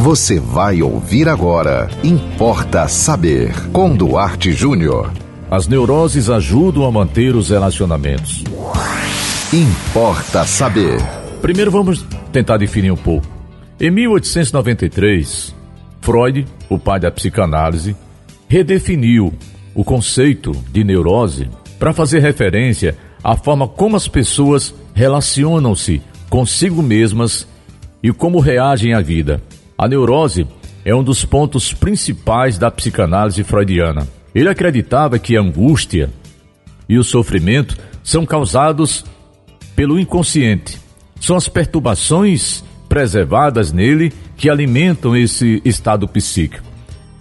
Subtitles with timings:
[0.00, 1.90] Você vai ouvir agora.
[2.02, 3.52] Importa saber.
[3.70, 5.12] Com Duarte Júnior.
[5.50, 8.42] As neuroses ajudam a manter os relacionamentos.
[9.52, 10.98] Importa saber.
[11.42, 12.02] Primeiro vamos
[12.32, 13.26] tentar definir um pouco.
[13.78, 15.54] Em 1893,
[16.00, 17.94] Freud, o pai da psicanálise,
[18.48, 19.34] redefiniu
[19.74, 27.46] o conceito de neurose para fazer referência à forma como as pessoas relacionam-se consigo mesmas
[28.02, 29.42] e como reagem à vida.
[29.80, 30.46] A neurose
[30.84, 34.06] é um dos pontos principais da psicanálise freudiana.
[34.34, 36.10] Ele acreditava que a angústia
[36.86, 39.06] e o sofrimento são causados
[39.74, 40.78] pelo inconsciente.
[41.18, 46.62] São as perturbações preservadas nele que alimentam esse estado psíquico.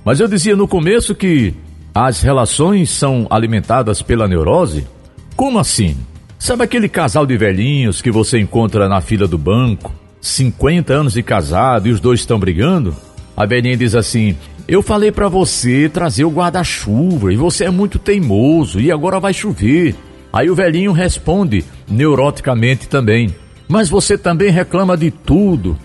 [0.04, 1.54] Mas eu dizia no começo que
[1.96, 4.86] as relações são alimentadas pela neurose?
[5.34, 5.96] Como assim?
[6.38, 9.99] Sabe aquele casal de velhinhos que você encontra na fila do banco?
[10.22, 12.96] 50 anos de casado e os dois estão brigando?
[13.36, 14.36] A velhinha diz assim:
[14.68, 19.34] Eu falei para você trazer o guarda-chuva e você é muito teimoso e agora vai
[19.34, 19.96] chover.
[20.32, 23.34] Aí o velhinho responde, neuroticamente também:
[23.68, 25.78] Mas você também reclama de tudo.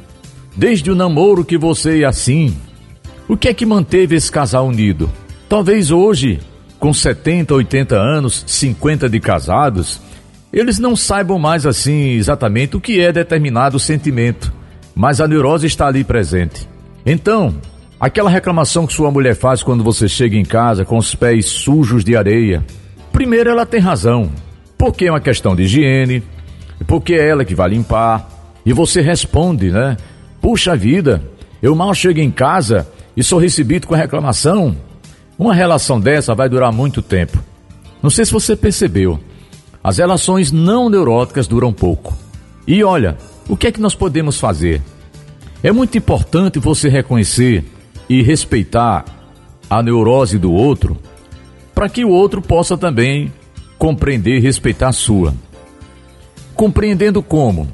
[0.56, 2.56] Desde o namoro que você é assim.
[3.28, 5.10] O que é que manteve esse casal unido?
[5.48, 6.40] Talvez hoje,
[6.78, 10.00] com 70, 80 anos, 50 de casados,
[10.58, 14.52] eles não saibam mais assim exatamente o que é determinado sentimento,
[14.94, 16.68] mas a neurose está ali presente.
[17.04, 17.56] Então,
[17.98, 22.04] aquela reclamação que sua mulher faz quando você chega em casa com os pés sujos
[22.04, 22.64] de areia,
[23.12, 24.30] primeiro ela tem razão,
[24.78, 26.22] porque é uma questão de higiene,
[26.86, 28.30] porque é ela que vai limpar,
[28.64, 29.96] e você responde, né?
[30.40, 31.22] Puxa vida,
[31.60, 34.76] eu mal chego em casa e sou recebido com reclamação,
[35.36, 37.42] uma relação dessa vai durar muito tempo.
[38.00, 39.18] Não sei se você percebeu,
[39.84, 42.16] as relações não neuróticas duram pouco.
[42.66, 44.80] E olha, o que é que nós podemos fazer?
[45.62, 47.62] É muito importante você reconhecer
[48.08, 49.04] e respeitar
[49.68, 50.96] a neurose do outro,
[51.74, 53.30] para que o outro possa também
[53.78, 55.34] compreender e respeitar a sua.
[56.54, 57.68] Compreendendo como?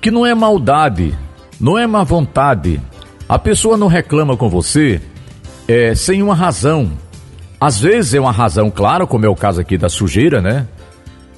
[0.00, 1.16] Que não é maldade,
[1.60, 2.80] não é má vontade,
[3.28, 5.00] a pessoa não reclama com você
[5.68, 6.90] é, sem uma razão.
[7.60, 10.66] Às vezes é uma razão, claro, como é o caso aqui da sujeira, né?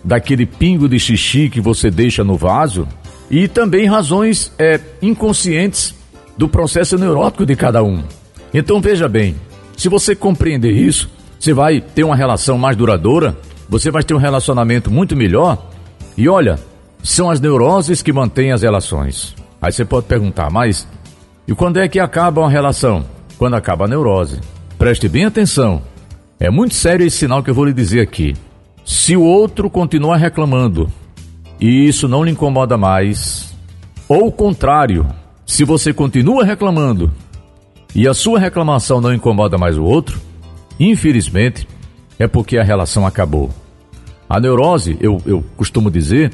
[0.04, 2.86] Daquele pingo de xixi que você deixa no vaso.
[3.30, 5.94] E também razões é, inconscientes
[6.36, 8.02] do processo neurótico de cada um.
[8.52, 9.34] Então veja bem,
[9.76, 13.36] se você compreender isso, você vai ter uma relação mais duradoura,
[13.68, 15.70] você vai ter um relacionamento muito melhor.
[16.16, 16.58] E olha,
[17.02, 19.34] são as neuroses que mantêm as relações.
[19.60, 20.86] Aí você pode perguntar, mas
[21.46, 23.04] e quando é que acaba uma relação?
[23.36, 24.40] Quando acaba a neurose.
[24.78, 25.82] Preste bem atenção.
[26.40, 28.34] É muito sério esse sinal que eu vou lhe dizer aqui.
[28.84, 30.90] Se o outro continuar reclamando
[31.58, 33.54] e isso não lhe incomoda mais,
[34.06, 35.06] ou o contrário,
[35.46, 37.10] se você continua reclamando
[37.94, 40.20] e a sua reclamação não incomoda mais o outro,
[40.78, 41.66] infelizmente
[42.18, 43.50] é porque a relação acabou.
[44.28, 46.32] A neurose, eu, eu costumo dizer,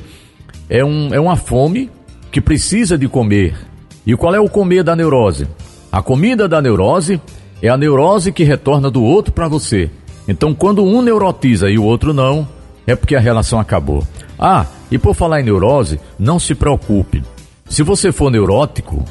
[0.69, 1.89] é, um, é uma fome
[2.33, 3.57] que precisa de comer
[4.05, 5.47] e qual é o comer da neurose?
[5.93, 7.21] A comida da neurose
[7.63, 9.89] é a neurose que retorna do outro para você.
[10.31, 12.47] Então, quando um neurotiza e o outro não,
[12.87, 14.07] é porque a relação acabou.
[14.39, 17.25] Ah, e por falar em neurose, não se preocupe.
[17.69, 19.05] Se você for neurótico,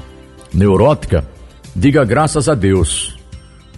[0.53, 1.27] neurótica,
[1.75, 3.19] diga graças a Deus.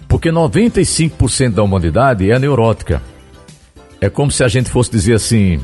[0.06, 3.02] Porque 95% da humanidade é neurótica.
[4.00, 5.60] É como se a gente fosse dizer assim: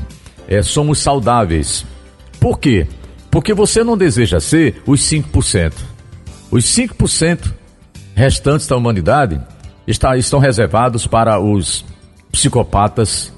[0.49, 1.85] é, somos saudáveis.
[2.41, 2.87] Por quê?
[3.31, 5.71] Porque você não deseja ser os 5%.
[6.51, 7.53] Os 5%
[8.15, 9.39] restantes da humanidade
[9.89, 11.85] está, estão reservados para os
[12.31, 13.33] psicopatas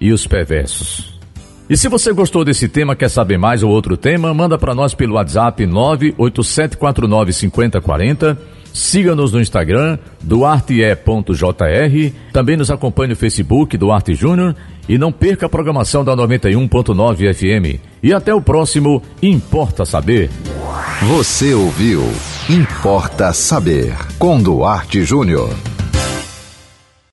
[0.00, 1.20] e os perversos.
[1.68, 4.92] E se você gostou desse tema, quer saber mais ou outro tema, manda para nós
[4.94, 8.36] pelo WhatsApp 987495040
[8.72, 12.12] Siga-nos no Instagram, duarte.jr.
[12.32, 14.54] Também nos acompanhe no Facebook, Duarte Júnior.
[14.88, 17.80] E não perca a programação da 91.9 FM.
[18.02, 20.30] E até o próximo Importa Saber.
[21.02, 22.02] Você ouviu
[22.48, 25.50] Importa Saber com Duarte Júnior.